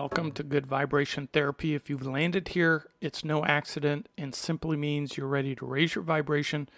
Welcome 0.00 0.32
to 0.32 0.42
Good 0.42 0.66
Vibration 0.66 1.28
Therapy. 1.30 1.74
If 1.74 1.90
you've 1.90 2.06
landed 2.06 2.48
here, 2.48 2.86
it's 3.02 3.22
no 3.22 3.44
accident 3.44 4.08
and 4.16 4.34
simply 4.34 4.74
means 4.78 5.18
you're 5.18 5.26
ready 5.26 5.54
to 5.54 5.66
raise 5.66 5.94
your 5.94 6.02
vibration 6.02 6.70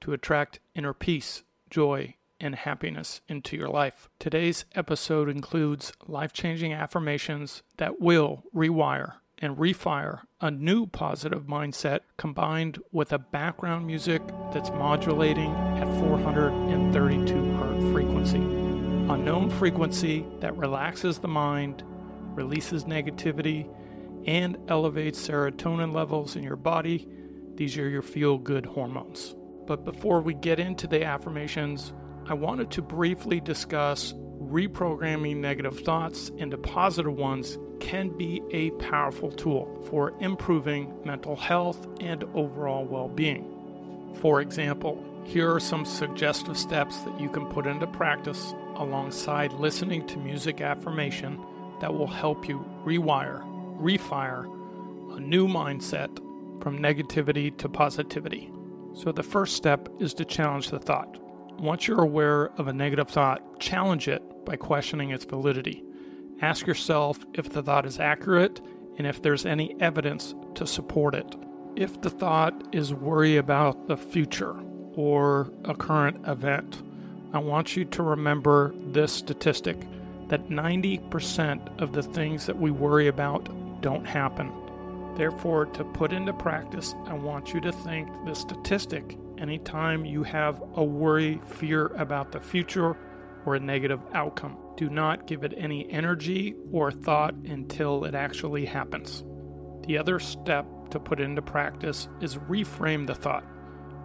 to 0.00 0.14
attract 0.14 0.60
inner 0.74 0.94
peace, 0.94 1.42
joy, 1.68 2.14
and 2.40 2.54
happiness 2.54 3.20
into 3.28 3.54
your 3.54 3.68
life. 3.68 4.08
Today's 4.18 4.64
episode 4.74 5.28
includes 5.28 5.92
life 6.08 6.32
changing 6.32 6.72
affirmations 6.72 7.62
that 7.76 8.00
will 8.00 8.44
rewire 8.56 9.16
and 9.36 9.58
refire 9.58 10.20
a 10.40 10.50
new 10.50 10.86
positive 10.86 11.42
mindset 11.42 12.00
combined 12.16 12.78
with 12.92 13.12
a 13.12 13.18
background 13.18 13.86
music 13.86 14.22
that's 14.54 14.70
modulating 14.70 15.50
at 15.76 15.86
432 16.00 17.52
hertz 17.56 17.92
frequency. 17.92 18.38
A 18.38 19.18
known 19.18 19.50
frequency 19.50 20.24
that 20.40 20.56
relaxes 20.56 21.18
the 21.18 21.28
mind, 21.28 21.84
releases 22.34 22.84
negativity, 22.84 23.68
and 24.26 24.58
elevates 24.68 25.26
serotonin 25.26 25.94
levels 25.94 26.36
in 26.36 26.42
your 26.42 26.56
body. 26.56 27.08
These 27.54 27.76
are 27.78 27.88
your 27.88 28.02
feel 28.02 28.38
good 28.38 28.66
hormones. 28.66 29.34
But 29.66 29.84
before 29.84 30.20
we 30.20 30.34
get 30.34 30.58
into 30.58 30.86
the 30.86 31.04
affirmations, 31.04 31.92
I 32.26 32.34
wanted 32.34 32.70
to 32.72 32.82
briefly 32.82 33.40
discuss 33.40 34.14
reprogramming 34.40 35.36
negative 35.36 35.80
thoughts 35.80 36.30
into 36.36 36.58
positive 36.58 37.14
ones 37.14 37.58
can 37.78 38.08
be 38.16 38.42
a 38.52 38.70
powerful 38.72 39.30
tool 39.30 39.86
for 39.88 40.12
improving 40.20 40.92
mental 41.04 41.36
health 41.36 41.86
and 42.00 42.24
overall 42.34 42.84
well 42.84 43.08
being. 43.08 44.12
For 44.20 44.40
example, 44.40 45.02
here 45.24 45.54
are 45.54 45.60
some 45.60 45.84
suggestive 45.84 46.58
steps 46.58 46.98
that 47.00 47.20
you 47.20 47.28
can 47.28 47.46
put 47.46 47.66
into 47.66 47.86
practice 47.86 48.54
alongside 48.76 49.52
listening 49.52 50.06
to 50.08 50.18
music 50.18 50.60
affirmation 50.60 51.38
that 51.80 51.92
will 51.92 52.06
help 52.06 52.48
you 52.48 52.64
rewire, 52.84 53.42
refire 53.80 54.44
a 55.16 55.20
new 55.20 55.48
mindset 55.48 56.14
from 56.62 56.78
negativity 56.78 57.56
to 57.58 57.68
positivity. 57.68 58.50
So, 58.94 59.12
the 59.12 59.22
first 59.22 59.56
step 59.56 59.88
is 59.98 60.14
to 60.14 60.24
challenge 60.24 60.70
the 60.70 60.78
thought. 60.78 61.18
Once 61.58 61.86
you're 61.86 62.02
aware 62.02 62.50
of 62.58 62.68
a 62.68 62.72
negative 62.72 63.08
thought, 63.08 63.60
challenge 63.60 64.08
it 64.08 64.22
by 64.44 64.56
questioning 64.56 65.10
its 65.10 65.24
validity. 65.24 65.84
Ask 66.42 66.66
yourself 66.66 67.24
if 67.34 67.50
the 67.50 67.62
thought 67.62 67.86
is 67.86 68.00
accurate 68.00 68.60
and 68.96 69.06
if 69.06 69.22
there's 69.22 69.46
any 69.46 69.76
evidence 69.80 70.34
to 70.54 70.66
support 70.66 71.14
it. 71.14 71.36
If 71.76 72.00
the 72.00 72.10
thought 72.10 72.68
is 72.72 72.92
worry 72.92 73.36
about 73.36 73.86
the 73.86 73.96
future 73.96 74.56
or 74.94 75.52
a 75.64 75.74
current 75.74 76.26
event, 76.26 76.82
I 77.32 77.38
want 77.38 77.76
you 77.76 77.84
to 77.84 78.02
remember 78.02 78.74
this 78.76 79.12
statistic 79.12 79.76
that 80.30 80.48
90% 80.48 81.80
of 81.82 81.92
the 81.92 82.02
things 82.02 82.46
that 82.46 82.58
we 82.58 82.70
worry 82.70 83.08
about 83.08 83.48
don't 83.82 84.06
happen. 84.06 84.52
Therefore, 85.16 85.66
to 85.66 85.84
put 85.84 86.12
into 86.12 86.32
practice, 86.32 86.94
I 87.06 87.14
want 87.14 87.52
you 87.52 87.60
to 87.60 87.72
think 87.72 88.08
the 88.24 88.34
statistic 88.34 89.18
anytime 89.38 90.04
you 90.04 90.22
have 90.22 90.62
a 90.74 90.84
worry, 90.84 91.40
fear 91.46 91.88
about 91.88 92.32
the 92.32 92.40
future, 92.40 92.96
or 93.44 93.54
a 93.54 93.60
negative 93.60 94.00
outcome. 94.14 94.56
Do 94.76 94.88
not 94.88 95.26
give 95.26 95.44
it 95.44 95.54
any 95.56 95.90
energy 95.90 96.54
or 96.72 96.92
thought 96.92 97.34
until 97.34 98.04
it 98.04 98.14
actually 98.14 98.66
happens. 98.66 99.24
The 99.86 99.98
other 99.98 100.20
step 100.20 100.66
to 100.90 101.00
put 101.00 101.20
into 101.20 101.42
practice 101.42 102.08
is 102.20 102.36
reframe 102.36 103.06
the 103.06 103.14
thought. 103.14 103.44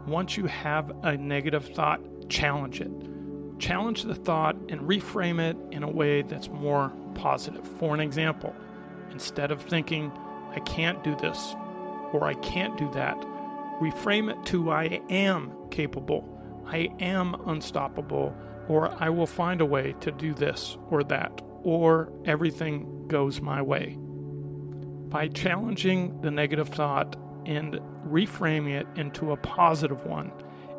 Once 0.07 0.37
you 0.37 0.45
have 0.45 0.91
a 1.03 1.17
negative 1.17 1.67
thought, 1.67 2.01
challenge 2.29 2.81
it. 2.81 2.91
Challenge 3.59 4.03
the 4.03 4.15
thought 4.15 4.55
and 4.69 4.81
reframe 4.81 5.39
it 5.39 5.57
in 5.71 5.83
a 5.83 5.89
way 5.89 6.21
that's 6.21 6.49
more 6.49 6.91
positive. 7.13 7.65
For 7.79 7.93
an 7.93 8.01
example, 8.01 8.53
instead 9.11 9.51
of 9.51 9.61
thinking, 9.61 10.11
I 10.51 10.59
can't 10.59 11.03
do 11.03 11.15
this 11.15 11.55
or 12.11 12.25
I 12.25 12.33
can't 12.35 12.77
do 12.77 12.91
that, 12.93 13.19
reframe 13.79 14.31
it 14.31 14.45
to 14.47 14.71
I 14.71 15.01
am 15.09 15.51
capable, 15.69 16.23
I 16.65 16.89
am 16.99 17.35
unstoppable, 17.47 18.35
or 18.67 18.95
I 19.01 19.09
will 19.09 19.27
find 19.27 19.61
a 19.61 19.65
way 19.65 19.95
to 20.01 20.11
do 20.11 20.33
this 20.33 20.77
or 20.89 21.03
that, 21.05 21.41
or 21.63 22.11
everything 22.25 23.07
goes 23.07 23.41
my 23.41 23.61
way. 23.61 23.97
By 25.09 25.27
challenging 25.27 26.21
the 26.21 26.31
negative 26.31 26.69
thought 26.69 27.15
and 27.45 27.79
reframing 28.07 28.79
it 28.79 28.87
into 28.95 29.31
a 29.31 29.37
positive 29.37 30.05
one, 30.05 30.31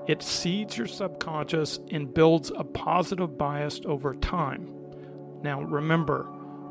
it 0.06 0.22
seeds 0.22 0.77
your 0.77 0.87
subconscious 0.87 1.81
and 1.91 2.12
builds 2.12 2.53
a 2.56 2.62
positive 2.62 3.37
bias 3.37 3.81
over 3.84 4.15
time. 4.15 4.72
Now, 5.43 5.62
remember, 5.62 6.28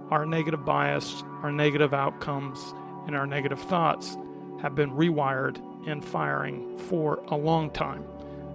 our 0.10 0.26
negative 0.26 0.64
bias, 0.64 1.24
our 1.44 1.52
negative 1.52 1.94
outcomes, 1.94 2.60
and 3.08 3.16
our 3.16 3.28
negative 3.28 3.60
thoughts 3.60 4.18
have 4.62 4.76
been 4.76 4.92
rewired 4.92 5.62
and 5.88 6.04
firing 6.04 6.78
for 6.78 7.24
a 7.28 7.36
long 7.36 7.70
time. 7.72 8.06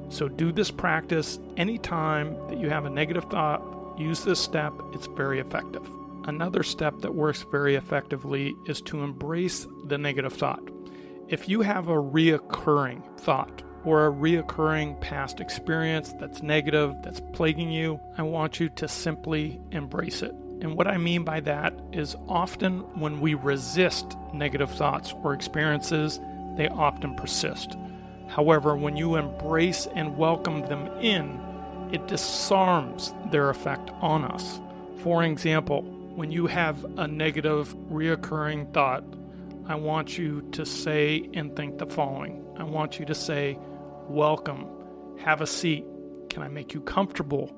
So 0.09 0.29
do 0.29 0.51
this 0.51 0.71
practice 0.71 1.39
anytime 1.57 2.35
that 2.49 2.59
you 2.59 2.69
have 2.71 2.85
a 2.85 2.91
negative 2.91 3.25
thought. 3.25 3.63
Use 3.99 4.25
this 4.25 4.41
step, 4.41 4.73
it's 4.93 5.07
very 5.07 5.41
effective. 5.41 5.89
Another 6.25 6.63
step 6.63 6.99
that 7.01 7.15
works 7.15 7.45
very 7.51 7.77
effectively 7.77 8.55
is 8.67 8.81
to 8.83 9.03
embrace 9.03 9.67
the 9.85 9.99
negative 9.99 10.33
thought. 10.33 10.63
If 11.29 11.49
you 11.49 11.61
have 11.61 11.89
a 11.89 11.95
reoccurring 11.95 13.21
thought 13.21 13.63
or 13.85 14.07
a 14.07 14.13
reoccurring 14.13 15.01
past 15.01 15.41
experience 15.41 16.13
that's 16.19 16.43
negative, 16.43 16.97
that's 17.03 17.21
plaguing 17.33 17.71
you, 17.71 18.01
I 18.19 18.23
want 18.23 18.61
you 18.61 18.69
to 18.71 18.89
simply 18.89 19.61
embrace 19.71 20.23
it. 20.23 20.35
And 20.61 20.77
what 20.77 20.87
I 20.87 20.99
mean 20.99 21.25
by 21.25 21.41
that 21.41 21.73
is 21.93 22.17
often 22.29 22.81
when 22.99 23.21
we 23.21 23.35
resist 23.35 24.17
negative 24.35 24.71
thoughts 24.71 25.15
or 25.23 25.33
experiences, 25.33 26.21
they 26.57 26.69
often 26.69 27.15
persist. 27.15 27.77
However, 28.29 28.77
when 28.77 28.97
you 28.97 29.17
embrace 29.17 29.89
and 29.95 30.17
welcome 30.17 30.61
them 30.67 30.87
in, 31.01 31.41
it 31.93 32.07
disarms 32.07 33.15
their 33.31 33.51
effect 33.51 33.91
on 34.01 34.25
us. 34.25 34.61
For 34.99 35.25
example, 35.25 35.83
when 36.15 36.31
you 36.31 36.47
have 36.47 36.85
a 36.99 37.09
negative 37.09 37.75
reoccurring 37.91 38.73
thought, 38.75 39.05
I 39.67 39.77
want 39.77 40.19
you 40.19 40.43
to 40.53 40.67
say 40.67 41.29
and 41.33 41.57
think 41.57 41.79
the 41.79 41.87
following 41.87 42.45
I 42.61 42.65
want 42.65 42.99
you 42.99 43.07
to 43.07 43.15
say, 43.15 43.59
Welcome, 44.11 44.67
have 45.21 45.41
a 45.41 45.47
seat, 45.47 45.85
can 46.31 46.43
I 46.43 46.49
make 46.49 46.75
you 46.75 46.81
comfortable? 46.81 47.55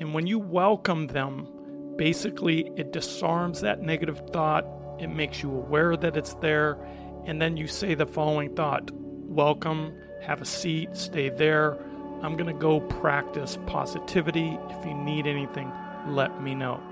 And 0.00 0.12
when 0.12 0.26
you 0.26 0.40
welcome 0.40 1.06
them, 1.06 1.46
basically 1.94 2.72
it 2.76 2.92
disarms 2.92 3.60
that 3.60 3.80
negative 3.80 4.20
thought, 4.32 4.66
it 4.98 5.06
makes 5.06 5.40
you 5.40 5.52
aware 5.52 5.96
that 5.96 6.16
it's 6.16 6.34
there, 6.34 6.84
and 7.26 7.40
then 7.40 7.56
you 7.56 7.68
say 7.68 7.94
the 7.94 8.06
following 8.06 8.56
thought 8.56 8.90
Welcome, 8.92 9.96
have 10.20 10.42
a 10.42 10.44
seat, 10.44 10.96
stay 10.96 11.28
there. 11.28 11.78
I'm 12.22 12.36
going 12.36 12.52
to 12.52 12.60
go 12.60 12.80
practice 12.80 13.56
positivity. 13.66 14.58
If 14.70 14.84
you 14.84 14.94
need 14.94 15.28
anything, 15.28 15.70
let 16.08 16.42
me 16.42 16.56
know. 16.56 16.82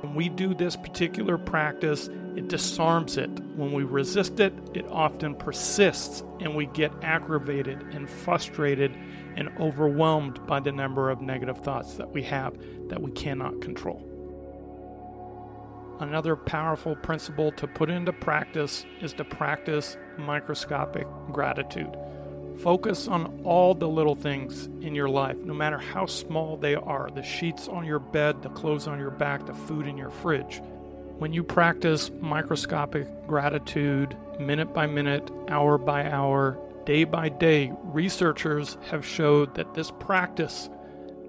When 0.00 0.14
we 0.14 0.28
do 0.28 0.54
this 0.54 0.76
particular 0.76 1.36
practice, 1.36 2.08
it 2.36 2.48
disarms 2.48 3.16
it. 3.16 3.30
When 3.56 3.72
we 3.72 3.84
resist 3.84 4.40
it, 4.40 4.54
it 4.72 4.86
often 4.88 5.34
persists 5.34 6.22
and 6.40 6.54
we 6.54 6.66
get 6.66 6.92
aggravated 7.02 7.82
and 7.92 8.08
frustrated 8.08 8.96
and 9.36 9.50
overwhelmed 9.58 10.46
by 10.46 10.60
the 10.60 10.72
number 10.72 11.10
of 11.10 11.20
negative 11.20 11.58
thoughts 11.58 11.94
that 11.94 12.10
we 12.10 12.22
have 12.22 12.56
that 12.88 13.00
we 13.02 13.10
cannot 13.12 13.60
control. 13.60 14.06
Another 16.00 16.34
powerful 16.34 16.96
principle 16.96 17.52
to 17.52 17.66
put 17.66 17.90
into 17.90 18.12
practice 18.12 18.86
is 19.02 19.12
to 19.12 19.24
practice 19.24 19.98
microscopic 20.16 21.06
gratitude. 21.30 21.94
Focus 22.62 23.08
on 23.08 23.40
all 23.42 23.74
the 23.74 23.88
little 23.88 24.14
things 24.14 24.66
in 24.82 24.94
your 24.94 25.08
life, 25.08 25.36
no 25.38 25.54
matter 25.54 25.78
how 25.78 26.04
small 26.04 26.58
they 26.58 26.74
are 26.74 27.08
the 27.14 27.22
sheets 27.22 27.68
on 27.68 27.86
your 27.86 27.98
bed, 27.98 28.42
the 28.42 28.50
clothes 28.50 28.86
on 28.86 28.98
your 28.98 29.10
back, 29.10 29.46
the 29.46 29.54
food 29.54 29.86
in 29.86 29.96
your 29.96 30.10
fridge. 30.10 30.60
When 31.18 31.32
you 31.32 31.42
practice 31.42 32.10
microscopic 32.20 33.26
gratitude, 33.26 34.14
minute 34.38 34.74
by 34.74 34.86
minute, 34.86 35.30
hour 35.48 35.78
by 35.78 36.10
hour, 36.10 36.58
day 36.84 37.04
by 37.04 37.30
day, 37.30 37.72
researchers 37.82 38.76
have 38.90 39.06
showed 39.06 39.54
that 39.54 39.72
this 39.72 39.90
practice 39.92 40.68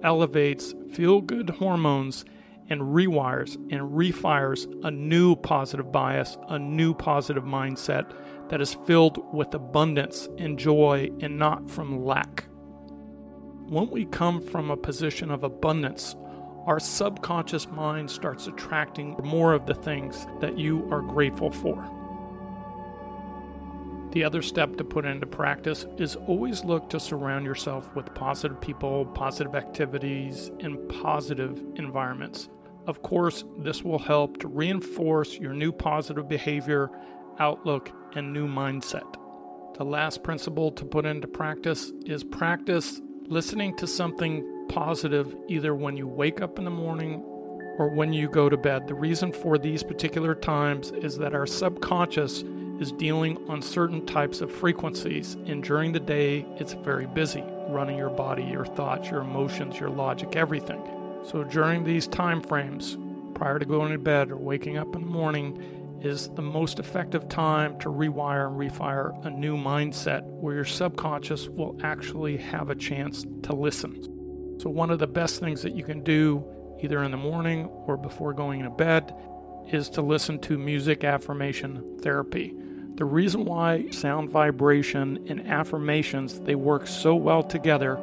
elevates 0.04 0.76
feel 0.92 1.22
good 1.22 1.50
hormones 1.52 2.26
and 2.70 2.82
rewires 2.82 3.56
and 3.72 3.92
refires 3.92 4.66
a 4.86 4.92
new 4.92 5.38
positive 5.38 5.94
bias, 5.94 6.38
a 6.50 6.60
new 6.60 6.94
positive 6.94 7.44
mindset 7.44 8.12
that 8.52 8.62
is 8.62 8.74
filled 8.86 9.34
with 9.34 9.54
abundance 9.54 10.28
and 10.38 10.60
joy 10.60 11.10
and 11.22 11.40
not 11.40 11.72
from 11.72 12.04
lack. 12.04 12.44
When 13.70 13.90
we 13.90 14.04
come 14.06 14.42
from 14.42 14.70
a 14.70 14.76
position 14.76 15.32
of 15.32 15.46
abundance, 15.46 16.18
our 16.66 16.78
subconscious 16.78 17.70
mind 17.70 18.12
starts 18.12 18.48
attracting 18.48 19.16
more 19.24 19.54
of 19.54 19.66
the 19.66 19.74
things 19.74 20.28
that 20.42 20.58
you 20.58 20.86
are 20.92 21.02
grateful 21.02 21.50
for. 21.50 21.90
The 24.12 24.26
other 24.26 24.42
step 24.42 24.76
to 24.76 24.84
put 24.84 25.06
into 25.06 25.26
practice 25.26 25.86
is 25.98 26.18
always 26.18 26.66
look 26.66 26.90
to 26.90 27.00
surround 27.00 27.46
yourself 27.46 27.96
with 27.96 28.14
positive 28.14 28.60
people, 28.60 29.06
positive 29.06 29.56
activities, 29.56 30.52
and 30.60 30.90
positive 30.90 31.58
environments. 31.78 32.50
Of 32.86 33.02
course, 33.02 33.46
this 33.60 33.82
will 33.82 34.00
help 34.00 34.42
to 34.42 34.50
reinforce 34.50 35.38
your 35.38 35.54
new 35.54 35.72
positive 35.72 36.28
behavior, 36.28 36.92
outlook, 37.42 37.92
and 38.14 38.32
new 38.32 38.48
mindset. 38.48 39.16
The 39.76 39.84
last 39.84 40.22
principle 40.22 40.72
to 40.74 40.86
put 40.86 41.08
into 41.08 41.28
practice 41.28 41.92
is 42.06 42.24
practice 42.24 43.02
listening 43.26 43.76
to 43.78 43.88
something 43.88 44.68
positive 44.70 45.36
either 45.48 45.74
when 45.74 45.98
you 45.98 46.08
wake 46.08 46.40
up 46.40 46.60
in 46.60 46.66
the 46.66 46.72
morning 46.72 47.24
or 47.80 47.90
when 47.90 48.14
you 48.14 48.30
go 48.30 48.48
to 48.48 48.58
bed. 48.58 48.88
The 48.88 48.94
reason 48.94 49.32
for 49.32 49.58
these 49.58 49.82
particular 49.82 50.36
times 50.36 50.92
is 50.92 51.18
that 51.18 51.34
our 51.34 51.48
subconscious 51.48 52.44
is 52.80 52.92
dealing 52.92 53.38
on 53.50 53.62
certain 53.62 54.06
types 54.06 54.42
of 54.42 54.52
frequencies, 54.52 55.36
and 55.48 55.64
during 55.64 55.94
the 55.94 56.00
day, 56.00 56.46
it's 56.58 56.74
very 56.74 57.08
busy 57.08 57.44
running 57.70 57.98
your 57.98 58.10
body, 58.10 58.44
your 58.44 58.66
thoughts, 58.66 59.10
your 59.10 59.22
emotions, 59.22 59.80
your 59.80 59.90
logic, 59.90 60.36
everything. 60.36 60.82
So 61.24 61.44
during 61.44 61.84
these 61.84 62.08
time 62.08 62.42
frames, 62.42 62.98
prior 63.34 63.58
to 63.58 63.66
going 63.66 63.92
to 63.94 63.98
bed 63.98 64.30
or 64.30 64.38
waking 64.38 64.78
up 64.78 64.94
in 64.96 65.02
the 65.02 65.08
morning, 65.08 65.81
is 66.02 66.30
the 66.30 66.42
most 66.42 66.80
effective 66.80 67.30
time 67.30 67.78
to 67.80 67.90
rewire 67.90 68.48
and 68.48 68.58
refire 68.58 69.26
a 69.26 69.30
new 69.30 69.56
mindset 69.56 70.24
where 70.24 70.56
your 70.56 70.66
subconscious 70.66 71.48
will 71.48 71.78
actually 71.84 72.38
have 72.38 72.70
a 72.70 72.76
chance 72.76 73.26
to 73.44 73.54
listen. 73.54 74.60
So, 74.60 74.70
one 74.70 74.90
of 74.90 75.00
the 75.00 75.08
best 75.08 75.40
things 75.40 75.62
that 75.62 75.76
you 75.76 75.84
can 75.84 76.04
do, 76.04 76.44
either 76.82 77.04
in 77.04 77.12
the 77.12 77.18
morning 77.18 77.66
or 77.66 77.98
before 77.98 78.34
going 78.34 78.64
to 78.64 78.70
bed, 78.70 79.14
is 79.68 79.90
to 79.90 80.02
listen 80.02 80.40
to 80.40 80.58
music 80.58 81.04
affirmation 81.04 82.00
therapy. 82.02 82.54
The 82.96 83.06
reason 83.06 83.46
why 83.46 83.90
sound 83.92 84.30
vibration 84.30 85.26
and 85.30 85.48
affirmations 85.48 86.40
they 86.42 86.56
work 86.56 86.88
so 86.88 87.16
well 87.16 87.44
together, 87.44 88.00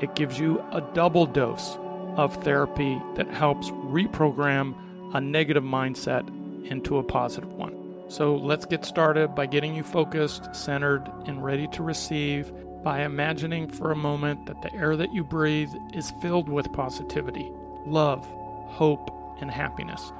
it 0.00 0.14
gives 0.14 0.38
you 0.38 0.60
a 0.72 0.80
double 0.94 1.26
dose 1.26 1.78
of 2.16 2.42
therapy 2.42 3.00
that 3.16 3.28
helps 3.28 3.70
reprogram 3.70 4.74
a 5.14 5.20
negative 5.20 5.64
mindset 5.64 6.28
into 6.64 6.98
a 6.98 7.02
positive 7.02 7.52
one. 7.52 7.76
So 8.08 8.34
let's 8.34 8.66
get 8.66 8.84
started 8.84 9.34
by 9.34 9.46
getting 9.46 9.74
you 9.74 9.82
focused, 9.84 10.54
centered, 10.54 11.08
and 11.26 11.44
ready 11.44 11.68
to 11.68 11.82
receive 11.82 12.52
by 12.82 13.02
imagining 13.02 13.68
for 13.68 13.92
a 13.92 13.96
moment 13.96 14.46
that 14.46 14.62
the 14.62 14.74
air 14.74 14.96
that 14.96 15.12
you 15.12 15.22
breathe 15.22 15.72
is 15.92 16.12
filled 16.22 16.48
with 16.48 16.72
positivity, 16.72 17.50
love, 17.86 18.26
hope, 18.66 19.10
and 19.40 19.50
happiness. 19.50 20.12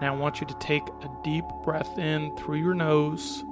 Now 0.00 0.14
I 0.14 0.16
want 0.16 0.40
you 0.40 0.46
to 0.46 0.54
take 0.54 0.86
a 0.86 1.10
deep 1.24 1.44
breath 1.64 1.98
in 1.98 2.36
through 2.36 2.58
your 2.58 2.74
nose 2.74 3.44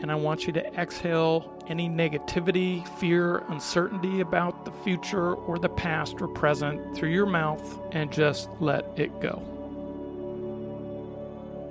and 0.00 0.12
I 0.12 0.14
want 0.14 0.46
you 0.46 0.52
to 0.52 0.74
exhale 0.74 1.54
any 1.68 1.88
negativity, 1.88 2.86
fear, 2.98 3.38
uncertainty 3.48 4.20
about 4.20 4.64
the 4.64 4.72
future 4.72 5.34
or 5.34 5.58
the 5.58 5.68
past 5.68 6.20
or 6.20 6.28
present 6.28 6.96
through 6.96 7.10
your 7.10 7.26
mouth 7.26 7.80
and 7.92 8.12
just 8.12 8.48
let 8.60 8.86
it 8.96 9.20
go. 9.20 9.42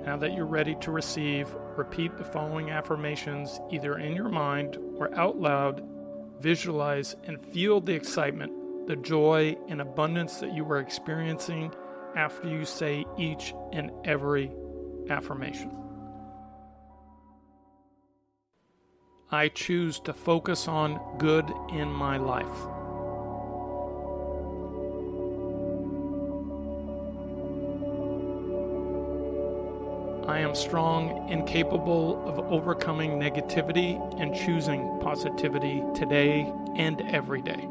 Now 0.04 0.16
that 0.16 0.34
you're 0.34 0.46
ready 0.46 0.74
to 0.76 0.90
receive, 0.90 1.54
repeat 1.76 2.16
the 2.16 2.24
following 2.24 2.70
affirmations 2.70 3.60
either 3.70 3.98
in 3.98 4.14
your 4.14 4.28
mind 4.28 4.78
or 4.96 5.14
out 5.14 5.38
loud. 5.38 5.82
Visualize 6.40 7.16
and 7.24 7.44
feel 7.52 7.80
the 7.80 7.92
excitement, 7.92 8.86
the 8.86 8.96
joy, 8.96 9.56
and 9.68 9.80
abundance 9.80 10.36
that 10.36 10.54
you 10.54 10.64
are 10.70 10.78
experiencing 10.78 11.74
after 12.14 12.48
you 12.48 12.64
say 12.64 13.04
each 13.18 13.52
and 13.72 13.90
every 14.04 14.50
affirmation. 15.10 15.87
I 19.30 19.48
choose 19.48 20.00
to 20.00 20.14
focus 20.14 20.68
on 20.68 20.98
good 21.18 21.52
in 21.68 21.92
my 21.92 22.16
life. 22.16 22.46
I 30.26 30.38
am 30.38 30.54
strong 30.54 31.30
and 31.30 31.46
capable 31.46 32.26
of 32.26 32.38
overcoming 32.50 33.20
negativity 33.20 33.98
and 34.18 34.34
choosing 34.34 34.98
positivity 35.02 35.82
today 35.94 36.50
and 36.76 37.02
every 37.02 37.42
day. 37.42 37.68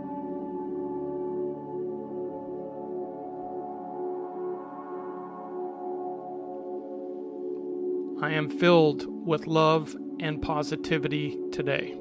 I 8.21 8.31
am 8.33 8.47
filled 8.47 9.07
with 9.25 9.47
love 9.47 9.95
and 10.19 10.41
positivity 10.41 11.37
today. 11.51 11.97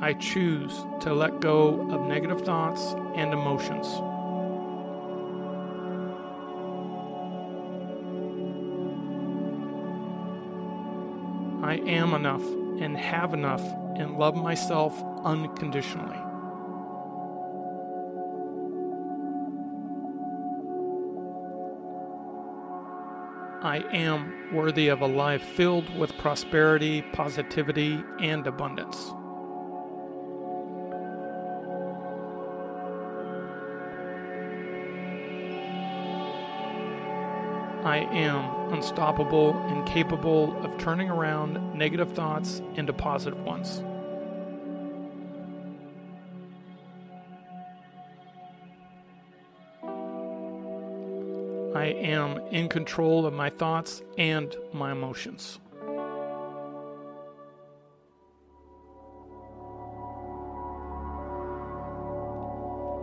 I 0.00 0.14
choose 0.14 0.72
to 1.00 1.12
let 1.12 1.40
go 1.40 1.90
of 1.90 2.06
negative 2.06 2.42
thoughts 2.42 2.94
and 3.14 3.32
emotions. 3.32 3.86
I 11.64 11.82
am 11.86 12.14
enough 12.14 12.44
and 12.80 12.96
have 12.96 13.34
enough 13.34 13.62
and 13.96 14.16
love 14.16 14.36
myself 14.36 15.02
unconditionally. 15.24 16.27
I 23.60 23.78
am 23.92 24.54
worthy 24.54 24.86
of 24.86 25.00
a 25.00 25.06
life 25.06 25.42
filled 25.42 25.98
with 25.98 26.16
prosperity, 26.16 27.02
positivity, 27.12 28.00
and 28.20 28.46
abundance. 28.46 28.96
I 37.84 38.06
am 38.12 38.72
unstoppable 38.72 39.58
and 39.66 39.84
capable 39.88 40.56
of 40.64 40.78
turning 40.78 41.10
around 41.10 41.74
negative 41.74 42.12
thoughts 42.12 42.62
into 42.76 42.92
positive 42.92 43.42
ones. 43.42 43.82
I 51.74 51.86
am 51.86 52.38
in 52.50 52.68
control 52.68 53.26
of 53.26 53.34
my 53.34 53.50
thoughts 53.50 54.02
and 54.16 54.54
my 54.72 54.92
emotions. 54.92 55.58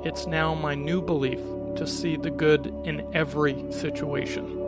It's 0.03 0.27
now 0.27 0.53
my 0.53 0.75
new 0.75 1.01
belief 1.01 1.39
to 1.77 1.87
see 1.87 2.15
the 2.15 2.29
good 2.29 2.67
in 2.85 3.07
every 3.13 3.71
situation. 3.71 4.61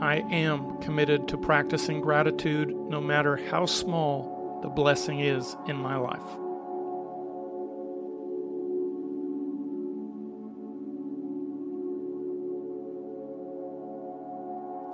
I 0.00 0.24
am 0.30 0.78
committed 0.82 1.28
to 1.28 1.38
practicing 1.38 2.00
gratitude 2.00 2.74
no 2.74 3.00
matter 3.00 3.36
how 3.36 3.66
small 3.66 4.33
the 4.64 4.70
blessing 4.70 5.20
is 5.20 5.58
in 5.68 5.76
my 5.76 5.94
life. 5.96 6.22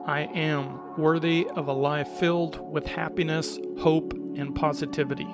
I 0.08 0.22
am 0.34 0.98
worthy 0.98 1.46
of 1.50 1.68
a 1.68 1.72
life 1.72 2.08
filled 2.08 2.58
with 2.72 2.84
happiness, 2.84 3.60
hope, 3.78 4.12
and 4.34 4.56
positivity. 4.56 5.28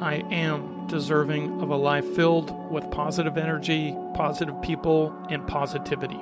I 0.00 0.24
am 0.32 0.71
deserving 0.92 1.62
of 1.62 1.70
a 1.70 1.76
life 1.76 2.06
filled 2.14 2.70
with 2.70 2.90
positive 2.90 3.38
energy, 3.38 3.96
positive 4.12 4.60
people, 4.60 5.10
and 5.30 5.46
positivity. 5.46 6.20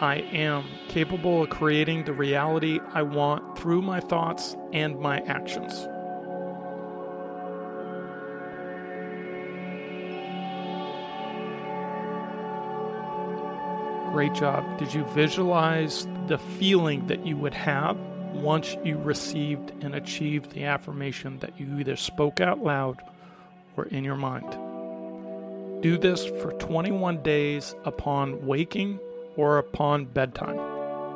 I 0.00 0.24
am 0.32 0.66
capable 0.86 1.42
of 1.42 1.50
creating 1.50 2.04
the 2.04 2.12
reality 2.12 2.78
I 2.94 3.02
want 3.02 3.58
through 3.58 3.82
my 3.82 3.98
thoughts 3.98 4.56
and 4.72 5.00
my 5.00 5.18
actions. 5.22 5.88
Great 14.12 14.32
job. 14.34 14.78
Did 14.78 14.94
you 14.94 15.04
visualize 15.14 16.06
the 16.26 16.38
feeling 16.38 17.06
that 17.06 17.26
you 17.26 17.36
would 17.36 17.54
have 17.54 17.96
once 18.32 18.76
you 18.84 18.96
received 18.96 19.72
and 19.82 19.94
achieved 19.94 20.50
the 20.52 20.64
affirmation 20.64 21.38
that 21.40 21.60
you 21.60 21.78
either 21.78 21.94
spoke 21.94 22.40
out 22.40 22.62
loud 22.62 23.00
or 23.76 23.84
in 23.86 24.04
your 24.04 24.16
mind? 24.16 24.50
Do 25.82 25.98
this 25.98 26.24
for 26.24 26.52
21 26.52 27.22
days 27.22 27.74
upon 27.84 28.44
waking 28.46 28.98
or 29.36 29.58
upon 29.58 30.06
bedtime. 30.06 30.58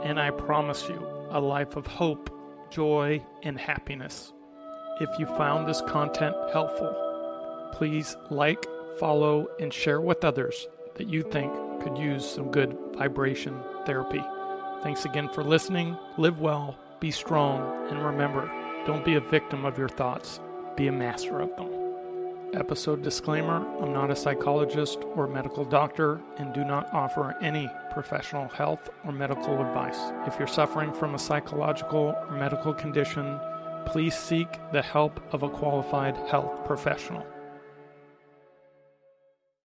And 0.04 0.20
I 0.20 0.30
promise 0.30 0.88
you 0.88 1.04
a 1.30 1.40
life 1.40 1.76
of 1.76 1.86
hope, 1.86 2.30
joy, 2.70 3.24
and 3.42 3.58
happiness. 3.58 4.32
If 5.00 5.10
you 5.18 5.26
found 5.26 5.66
this 5.66 5.82
content 5.88 6.36
helpful, 6.52 6.94
please 7.72 8.16
like, 8.30 8.64
follow, 9.00 9.48
and 9.58 9.72
share 9.72 10.00
with 10.00 10.24
others 10.24 10.68
that 10.94 11.08
you 11.08 11.22
think 11.22 11.52
could 11.82 11.98
use 11.98 12.28
some 12.28 12.50
good 12.50 12.76
vibration 12.96 13.60
therapy. 13.84 14.22
Thanks 14.82 15.04
again 15.04 15.28
for 15.28 15.42
listening. 15.42 15.96
Live 16.16 16.40
well, 16.40 16.76
be 17.00 17.10
strong, 17.10 17.88
and 17.90 18.04
remember 18.04 18.50
don't 18.86 19.04
be 19.04 19.14
a 19.14 19.20
victim 19.20 19.64
of 19.64 19.78
your 19.78 19.88
thoughts, 19.88 20.40
be 20.76 20.88
a 20.88 20.92
master 20.92 21.40
of 21.40 21.54
them. 21.56 21.70
Episode 22.54 23.02
disclaimer 23.02 23.66
I'm 23.80 23.92
not 23.92 24.10
a 24.10 24.16
psychologist 24.16 24.98
or 25.14 25.26
medical 25.26 25.64
doctor 25.64 26.20
and 26.36 26.52
do 26.52 26.64
not 26.64 26.92
offer 26.92 27.34
any 27.40 27.70
professional 27.92 28.48
health 28.48 28.90
or 29.04 29.12
medical 29.12 29.60
advice. 29.60 29.98
If 30.26 30.38
you're 30.38 30.48
suffering 30.48 30.92
from 30.92 31.14
a 31.14 31.18
psychological 31.18 32.14
or 32.28 32.36
medical 32.36 32.74
condition, 32.74 33.40
please 33.86 34.14
seek 34.14 34.48
the 34.70 34.82
help 34.82 35.20
of 35.32 35.42
a 35.42 35.48
qualified 35.48 36.16
health 36.28 36.64
professional. 36.66 37.26